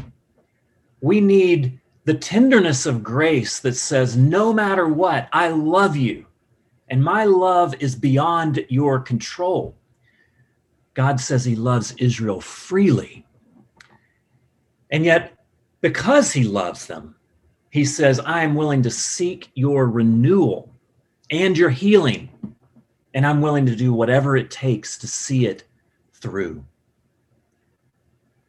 We 1.01 1.21
need 1.21 1.79
the 2.07 2.15
tenderness 2.15 2.87
of 2.87 3.05
grace 3.05 3.61
that 3.61 3.77
says, 3.77 4.17
no 4.17 4.53
matter 4.53 4.89
what, 4.89 5.29
I 5.33 5.49
love 5.51 5.97
you, 5.97 6.27
and 6.91 7.03
my 7.03 7.25
love 7.25 7.75
is 7.81 7.95
beyond 7.95 8.65
your 8.69 9.01
control. 9.01 9.77
God 10.95 11.21
says 11.21 11.45
he 11.45 11.55
loves 11.55 11.95
Israel 11.99 12.41
freely. 12.41 13.25
And 14.91 15.05
yet, 15.05 15.39
because 15.81 16.33
he 16.33 16.45
loves 16.45 16.87
them, 16.87 17.15
he 17.71 17.85
says, 17.85 18.19
I 18.21 18.43
am 18.43 18.55
willing 18.55 18.83
to 18.83 18.91
seek 18.91 19.51
your 19.55 19.87
renewal 19.87 20.73
and 21.31 21.57
your 21.57 21.71
healing, 21.71 22.31
and 23.15 23.27
I'm 23.27 23.43
willing 23.43 23.67
to 23.67 23.77
do 23.77 23.93
whatever 23.93 24.37
it 24.37 24.51
takes 24.51 24.97
to 24.99 25.07
see 25.07 25.47
it 25.47 25.65
through. 26.15 26.65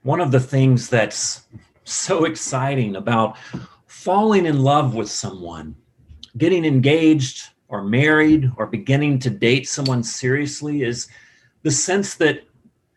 One 0.04 0.22
of 0.22 0.32
the 0.32 0.40
things 0.40 0.90
that's 0.90 1.44
so 1.84 2.24
exciting 2.24 2.96
about 2.96 3.38
falling 3.86 4.46
in 4.46 4.64
love 4.64 4.96
with 4.96 5.10
someone, 5.10 5.76
getting 6.38 6.64
engaged 6.64 7.50
or 7.70 7.84
married 7.84 8.52
or 8.58 8.66
beginning 8.66 9.20
to 9.20 9.30
date 9.30 9.70
someone 9.70 10.04
seriously 10.04 10.84
is 10.84 11.08
the 11.64 11.72
sense 11.72 12.16
that 12.16 12.44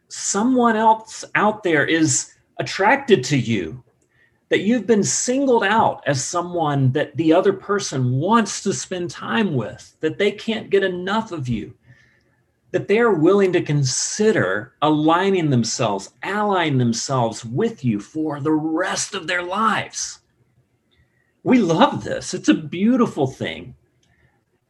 someone 0.08 0.76
else 0.76 1.24
out 1.34 1.62
there 1.62 1.86
is 1.86 2.34
attracted 2.58 3.22
to 3.24 3.38
you, 3.38 3.82
that 4.48 4.60
you've 4.60 4.86
been 4.86 5.02
singled 5.02 5.64
out 5.64 6.02
as 6.06 6.22
someone 6.22 6.92
that 6.92 7.16
the 7.16 7.32
other 7.32 7.52
person 7.52 8.18
wants 8.18 8.62
to 8.62 8.72
spend 8.72 9.10
time 9.10 9.54
with, 9.54 9.96
that 10.00 10.18
they 10.18 10.30
can't 10.30 10.70
get 10.70 10.82
enough 10.82 11.32
of 11.32 11.48
you, 11.48 11.74
that 12.70 12.88
they're 12.88 13.12
willing 13.12 13.52
to 13.52 13.62
consider 13.62 14.74
aligning 14.82 15.50
themselves, 15.50 16.12
allying 16.22 16.78
themselves 16.78 17.44
with 17.44 17.84
you 17.84 18.00
for 18.00 18.40
the 18.40 18.52
rest 18.52 19.14
of 19.14 19.26
their 19.26 19.42
lives. 19.42 20.20
We 21.42 21.58
love 21.58 22.04
this. 22.04 22.34
It's 22.34 22.48
a 22.48 22.54
beautiful 22.54 23.26
thing. 23.26 23.74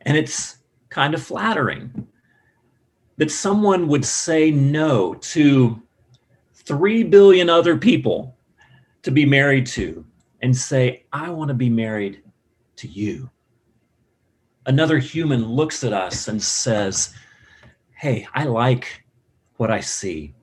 And 0.02 0.16
it's 0.16 0.58
kind 0.88 1.14
of 1.14 1.22
flattering 1.22 2.06
that 3.16 3.30
someone 3.30 3.88
would 3.88 4.04
say 4.04 4.50
no 4.50 5.14
to 5.14 5.80
3 6.54 7.04
billion 7.04 7.48
other 7.48 7.76
people 7.76 8.36
to 9.02 9.10
be 9.10 9.24
married 9.24 9.66
to 9.66 10.04
and 10.42 10.56
say, 10.56 11.04
I 11.12 11.30
want 11.30 11.48
to 11.48 11.54
be 11.54 11.70
married 11.70 12.22
to 12.76 12.88
you. 12.88 13.30
Another 14.66 14.98
human 14.98 15.44
looks 15.44 15.82
at 15.84 15.92
us 15.92 16.28
and 16.28 16.42
says, 16.42 17.14
Hey, 17.94 18.26
I 18.34 18.44
like 18.44 19.04
what 19.56 19.70
I 19.70 19.80
see. 19.80 20.34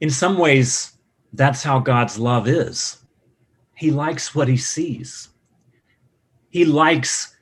In 0.00 0.10
some 0.10 0.38
ways, 0.38 0.92
that's 1.32 1.62
how 1.62 1.78
God's 1.78 2.18
love 2.18 2.48
is. 2.48 3.04
He 3.74 3.90
likes 3.90 4.34
what 4.34 4.48
he 4.48 4.56
sees. 4.56 5.30
He 6.54 6.64
likes 6.64 7.34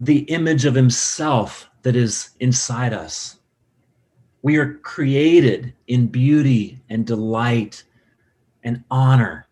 the 0.00 0.22
image 0.22 0.64
of 0.64 0.74
himself 0.74 1.70
that 1.82 1.94
is 1.94 2.30
inside 2.40 2.92
us. 2.92 3.36
We 4.42 4.56
are 4.56 4.74
created 4.78 5.72
in 5.86 6.08
beauty 6.08 6.80
and 6.88 7.06
delight 7.06 7.84
and 8.64 8.82
honor. 8.90 9.46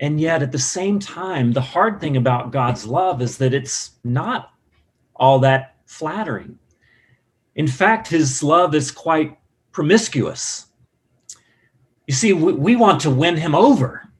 And 0.00 0.20
yet, 0.20 0.42
at 0.42 0.52
the 0.52 0.58
same 0.58 0.98
time, 0.98 1.52
the 1.52 1.62
hard 1.62 1.98
thing 1.98 2.18
about 2.18 2.52
God's 2.52 2.84
love 2.84 3.22
is 3.22 3.38
that 3.38 3.54
it's 3.54 3.92
not 4.04 4.50
all 5.16 5.38
that 5.38 5.76
flattering. 5.86 6.58
In 7.54 7.68
fact, 7.68 8.08
his 8.08 8.42
love 8.42 8.74
is 8.74 8.90
quite 8.90 9.38
promiscuous. 9.72 10.66
You 12.06 12.12
see, 12.12 12.34
we, 12.34 12.52
we 12.52 12.76
want 12.76 13.00
to 13.00 13.10
win 13.10 13.38
him 13.38 13.54
over. 13.54 14.11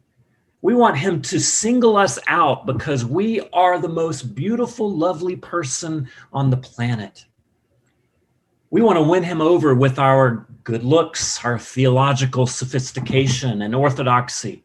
We 0.62 0.76
want 0.76 0.96
him 0.96 1.20
to 1.22 1.40
single 1.40 1.96
us 1.96 2.20
out 2.28 2.66
because 2.66 3.04
we 3.04 3.40
are 3.52 3.80
the 3.80 3.88
most 3.88 4.34
beautiful, 4.34 4.88
lovely 4.96 5.34
person 5.34 6.08
on 6.32 6.50
the 6.50 6.56
planet. 6.56 7.26
We 8.70 8.80
want 8.80 8.96
to 8.96 9.02
win 9.02 9.24
him 9.24 9.40
over 9.40 9.74
with 9.74 9.98
our 9.98 10.46
good 10.62 10.84
looks, 10.84 11.44
our 11.44 11.58
theological 11.58 12.46
sophistication 12.46 13.62
and 13.62 13.74
orthodoxy, 13.74 14.62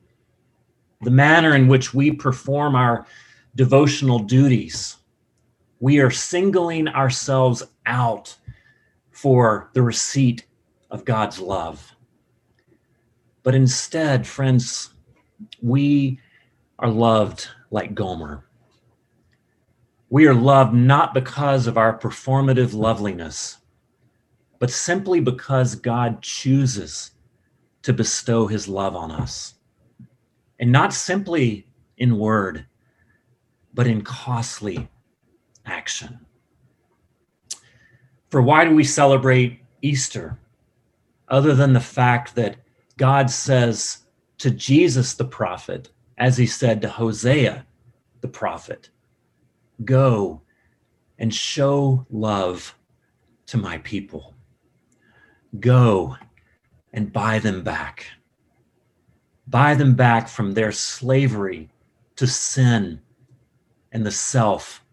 the 1.02 1.12
manner 1.12 1.56
in 1.56 1.68
which 1.68 1.96
we 1.96 2.12
perform 2.12 2.76
our 2.76 3.08
devotional 3.56 4.20
duties. 4.20 4.98
We 5.80 6.00
are 6.00 6.12
singling 6.12 6.88
ourselves 6.88 7.64
out 7.88 8.36
for 9.10 9.72
the 9.74 9.82
receipt 9.82 10.46
of 10.92 11.06
God's 11.06 11.40
love. 11.40 11.96
But 13.42 13.56
instead, 13.56 14.28
friends, 14.28 14.92
we 15.62 16.20
are 16.80 16.90
loved 16.90 17.48
like 17.72 17.96
Gomer. 17.96 18.46
We 20.10 20.28
are 20.28 20.34
loved 20.34 20.74
not 20.74 21.14
because 21.14 21.68
of 21.68 21.78
our 21.78 21.98
performative 21.98 22.74
loveliness, 22.74 23.58
but 24.60 24.70
simply 24.70 25.20
because 25.20 25.76
God 25.76 26.22
chooses 26.22 27.12
to 27.82 27.94
bestow 27.94 28.48
his 28.48 28.68
love 28.68 28.96
on 28.96 29.12
us. 29.12 29.56
And 30.60 30.72
not 30.72 30.94
simply 30.94 31.68
in 31.98 32.18
word, 32.18 32.66
but 33.74 33.88
in 33.88 34.02
costly 34.02 34.90
action. 35.66 36.26
For 38.30 38.42
why 38.42 38.66
do 38.66 38.74
we 38.74 38.84
celebrate 38.84 39.60
Easter 39.82 40.40
other 41.28 41.54
than 41.54 41.74
the 41.74 41.80
fact 41.80 42.36
that 42.36 42.58
God 42.98 43.30
says, 43.30 44.00
to 44.40 44.52
Jesus 44.52 45.14
the 45.14 45.26
prophet, 45.26 45.90
as 46.18 46.38
he 46.38 46.46
said 46.46 46.82
to 46.82 46.90
Hosea 46.90 47.66
the 48.22 48.28
prophet 48.28 48.90
Go 49.86 50.42
and 51.20 51.34
show 51.34 52.06
love 52.10 52.76
to 53.48 53.58
my 53.58 53.78
people. 53.80 54.34
Go 55.60 56.18
and 56.94 57.14
buy 57.14 57.40
them 57.40 57.64
back. 57.64 58.08
Buy 59.48 59.76
them 59.76 59.96
back 59.96 60.28
from 60.28 60.54
their 60.54 60.72
slavery 60.72 61.70
to 62.16 62.28
sin 62.28 63.02
and 63.92 64.06
the 64.06 64.12
self 64.12 64.84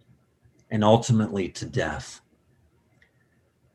and 0.70 0.84
ultimately 0.84 1.48
to 1.48 1.66
death. 1.66 2.20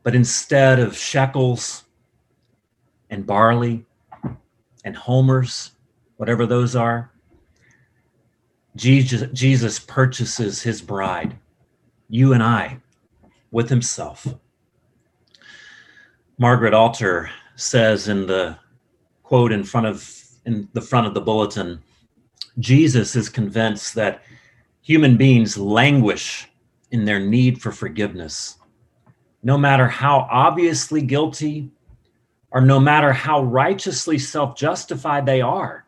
But 0.02 0.14
instead 0.14 0.78
of 0.78 0.96
shekels 0.96 1.84
and 3.10 3.26
barley 3.26 3.84
and 4.84 4.96
homers, 4.96 5.72
whatever 6.16 6.46
those 6.46 6.74
are, 6.76 7.10
Jesus, 8.76 9.28
Jesus 9.32 9.78
purchases 9.78 10.62
his 10.62 10.80
bride, 10.80 11.36
you 12.08 12.32
and 12.32 12.42
I, 12.42 12.78
with 13.50 13.68
himself. 13.68 14.26
Margaret 16.38 16.72
Alter 16.72 17.30
says 17.56 18.08
in 18.08 18.26
the 18.26 18.58
quote 19.22 19.52
in 19.52 19.64
front 19.64 19.86
of 19.86 20.16
in 20.46 20.68
the 20.72 20.80
front 20.80 21.06
of 21.06 21.14
the 21.14 21.20
bulletin, 21.20 21.82
Jesus 22.58 23.14
is 23.14 23.28
convinced 23.28 23.94
that 23.94 24.22
human 24.80 25.16
beings 25.16 25.58
languish 25.58 26.48
in 26.90 27.04
their 27.04 27.20
need 27.20 27.60
for 27.60 27.70
forgiveness. 27.70 28.56
No 29.42 29.58
matter 29.58 29.86
how 29.86 30.26
obviously 30.30 31.02
guilty 31.02 31.70
or 32.52 32.60
no 32.60 32.80
matter 32.80 33.12
how 33.12 33.42
righteously 33.42 34.18
self 34.18 34.56
justified 34.56 35.26
they 35.26 35.40
are. 35.40 35.86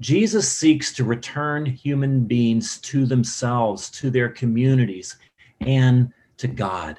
Jesus 0.00 0.50
seeks 0.50 0.92
to 0.94 1.04
return 1.04 1.64
human 1.64 2.24
beings 2.24 2.78
to 2.78 3.06
themselves, 3.06 3.90
to 3.90 4.10
their 4.10 4.28
communities, 4.28 5.16
and 5.60 6.12
to 6.36 6.48
God. 6.48 6.98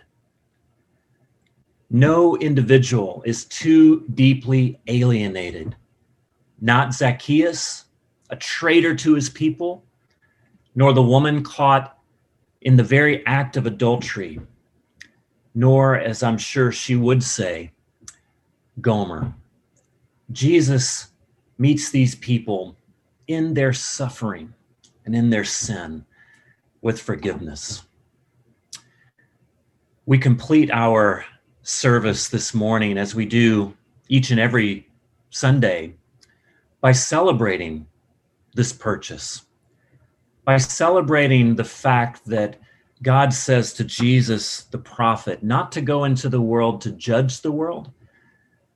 No 1.90 2.36
individual 2.38 3.22
is 3.26 3.46
too 3.46 4.06
deeply 4.14 4.80
alienated. 4.88 5.76
Not 6.62 6.94
Zacchaeus, 6.94 7.86
a 8.30 8.36
traitor 8.36 8.96
to 8.96 9.14
his 9.14 9.30
people, 9.30 9.84
nor 10.74 10.94
the 10.94 11.04
woman 11.04 11.44
caught 11.44 11.98
in 12.62 12.76
the 12.76 12.84
very 12.84 13.26
act 13.28 13.56
of 13.56 13.68
adultery, 13.68 14.40
nor, 15.54 15.96
as 15.96 16.24
I'm 16.24 16.38
sure 16.38 16.72
she 16.72 16.96
would 16.96 17.22
say, 17.22 17.72
Gomer. 18.82 19.34
Jesus 20.32 21.08
meets 21.58 21.90
these 21.90 22.16
people 22.16 22.76
in 23.28 23.54
their 23.54 23.74
suffering 23.74 24.54
and 25.06 25.16
in 25.16 25.30
their 25.30 25.44
sin 25.44 26.06
with 26.82 27.02
forgiveness. 27.02 27.84
We 30.06 30.18
complete 30.18 30.70
our 30.72 31.26
service 31.64 32.30
this 32.30 32.54
morning 32.54 32.98
as 32.98 33.16
we 33.16 33.26
do 33.26 33.76
each 34.08 34.30
and 34.30 34.40
every 34.40 34.88
Sunday 35.32 35.96
by 36.80 36.92
celebrating 36.92 37.88
this 38.54 38.72
purchase, 38.72 39.44
by 40.44 40.58
celebrating 40.58 41.56
the 41.56 41.64
fact 41.64 42.26
that 42.26 42.58
God 43.02 43.34
says 43.34 43.74
to 43.74 43.84
Jesus, 43.84 44.66
the 44.66 44.78
prophet, 44.78 45.44
not 45.44 45.72
to 45.74 45.82
go 45.82 46.04
into 46.04 46.30
the 46.30 46.42
world 46.42 46.82
to 46.82 46.92
judge 46.92 47.42
the 47.42 47.52
world, 47.52 47.92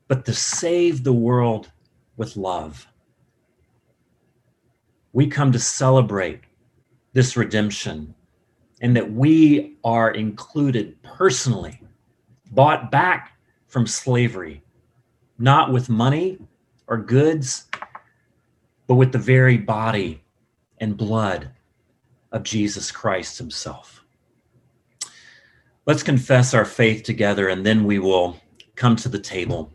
but 0.10 0.26
to 0.26 0.34
save 0.34 1.04
the 1.04 1.13
world 1.13 1.72
with 2.17 2.36
love. 2.36 2.88
We 5.13 5.28
come 5.28 5.52
to 5.54 5.60
celebrate 5.60 6.41
this 7.13 7.38
redemption 7.38 8.15
and 8.82 8.95
that 8.95 9.12
we 9.12 9.78
are 9.84 10.12
included 10.12 11.02
personally, 11.04 11.80
bought 12.52 12.91
back 12.91 13.38
from 13.67 13.86
slavery, 13.86 14.63
not 15.38 15.72
with 15.72 15.89
money 15.89 16.39
or 16.88 16.98
goods, 16.98 17.67
but 18.88 18.95
with 18.95 19.12
the 19.12 19.19
very 19.19 19.58
body 19.58 20.24
and 20.80 20.98
blood 20.98 21.52
of 22.32 22.41
Jesus 22.41 22.91
Christ 22.91 23.38
Himself. 23.38 24.04
Let's 25.86 26.04
confess 26.04 26.56
our 26.56 26.65
faith 26.65 27.04
together 27.04 27.48
and 27.50 27.63
then 27.63 27.84
we 27.84 28.00
will 28.00 28.39
come 28.76 28.95
to 28.95 29.10
the 29.10 29.19
table. 29.19 29.72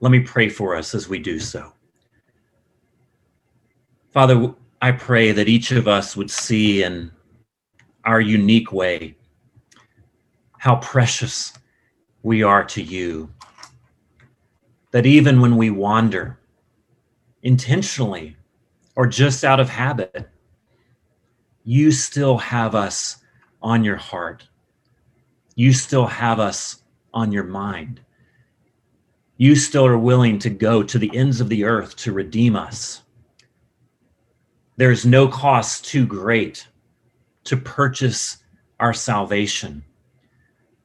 Let 0.00 0.12
me 0.12 0.20
pray 0.20 0.48
for 0.48 0.76
us 0.76 0.94
as 0.94 1.08
we 1.08 1.18
do 1.18 1.38
so. 1.38 1.72
Father, 4.12 4.54
I 4.80 4.92
pray 4.92 5.32
that 5.32 5.48
each 5.48 5.72
of 5.72 5.88
us 5.88 6.16
would 6.16 6.30
see 6.30 6.82
in 6.82 7.10
our 8.04 8.20
unique 8.20 8.72
way 8.72 9.16
how 10.58 10.76
precious 10.76 11.52
we 12.22 12.42
are 12.42 12.64
to 12.64 12.82
you. 12.82 13.30
That 14.90 15.06
even 15.06 15.40
when 15.40 15.56
we 15.56 15.70
wander 15.70 16.38
intentionally 17.42 18.36
or 18.94 19.06
just 19.06 19.44
out 19.44 19.60
of 19.60 19.68
habit, 19.68 20.28
you 21.64 21.90
still 21.90 22.38
have 22.38 22.74
us 22.74 23.18
on 23.62 23.84
your 23.84 23.96
heart. 23.96 24.48
You 25.54 25.72
still 25.72 26.06
have 26.06 26.40
us 26.40 26.82
on 27.12 27.32
your 27.32 27.44
mind. 27.44 28.00
You 29.38 29.54
still 29.54 29.84
are 29.84 29.98
willing 29.98 30.38
to 30.40 30.50
go 30.50 30.82
to 30.82 30.98
the 30.98 31.14
ends 31.14 31.42
of 31.42 31.50
the 31.50 31.64
earth 31.64 31.94
to 31.96 32.12
redeem 32.12 32.56
us. 32.56 33.02
There 34.76 34.90
is 34.90 35.04
no 35.04 35.28
cost 35.28 35.84
too 35.84 36.06
great 36.06 36.66
to 37.44 37.56
purchase 37.56 38.38
our 38.80 38.94
salvation. 38.94 39.84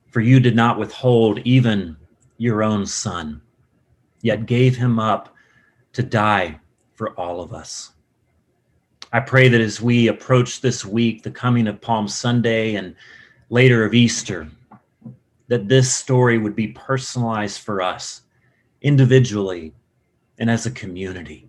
For 0.09 0.19
you 0.19 0.41
did 0.41 0.55
not 0.55 0.77
withhold 0.77 1.39
even 1.45 1.95
your 2.37 2.61
own 2.61 2.85
son, 2.85 3.41
yet 4.21 4.45
gave 4.45 4.75
him 4.75 4.99
up 4.99 5.33
to 5.93 6.03
die 6.03 6.59
for 6.93 7.11
all 7.11 7.41
of 7.41 7.53
us. 7.53 7.93
I 9.13 9.21
pray 9.21 9.47
that 9.47 9.61
as 9.61 9.81
we 9.81 10.09
approach 10.09 10.59
this 10.59 10.85
week, 10.85 11.23
the 11.23 11.31
coming 11.31 11.67
of 11.67 11.79
Palm 11.79 12.07
Sunday 12.07 12.75
and 12.75 12.95
later 13.49 13.85
of 13.85 13.93
Easter, 13.93 14.49
that 15.47 15.69
this 15.69 15.93
story 15.93 16.37
would 16.37 16.55
be 16.55 16.67
personalized 16.67 17.59
for 17.59 17.81
us 17.81 18.23
individually 18.81 19.73
and 20.39 20.49
as 20.49 20.65
a 20.65 20.71
community. 20.71 21.47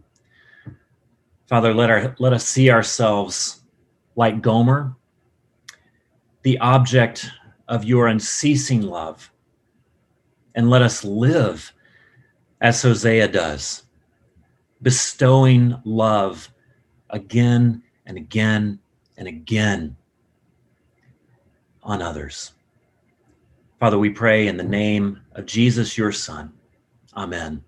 Father, 1.46 1.74
let, 1.74 1.90
our, 1.90 2.14
let 2.18 2.32
us 2.32 2.46
see 2.46 2.70
ourselves 2.70 3.62
like 4.16 4.42
Gomer, 4.42 4.94
the 6.42 6.58
object 6.58 7.30
of 7.68 7.84
your 7.84 8.06
unceasing 8.06 8.82
love, 8.82 9.30
and 10.54 10.68
let 10.68 10.82
us 10.82 11.04
live 11.04 11.72
as 12.60 12.82
Hosea 12.82 13.28
does, 13.28 13.84
bestowing 14.82 15.80
love 15.84 16.48
again 17.10 17.82
and 18.06 18.16
again 18.16 18.78
and 19.16 19.28
again 19.28 19.96
on 21.82 22.02
others. 22.02 22.52
Father, 23.80 23.98
we 23.98 24.10
pray 24.10 24.46
in 24.46 24.56
the 24.56 24.62
name 24.62 25.20
of 25.32 25.46
Jesus, 25.46 25.98
your 25.98 26.12
Son. 26.12 26.52
Amen. 27.16 27.64